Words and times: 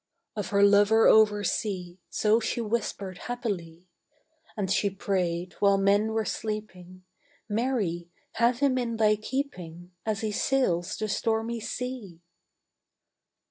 Of 0.35 0.47
her 0.47 0.63
lover 0.63 1.05
over 1.05 1.43
sea 1.43 1.99
So 2.09 2.39
she 2.39 2.59
whispered 2.59 3.19
happily; 3.29 3.87
And 4.57 4.71
she 4.71 4.89
prayed, 4.89 5.53
while 5.59 5.77
men 5.77 6.13
were 6.13 6.25
sleeping, 6.25 7.03
"Mary, 7.47 8.09
have 8.37 8.61
him 8.61 8.79
in 8.79 8.97
thy 8.97 9.15
keeping 9.15 9.91
As 10.03 10.21
he 10.21 10.31
sails 10.31 10.97
the 10.97 11.07
stormy 11.07 11.59
sea!" 11.59 12.23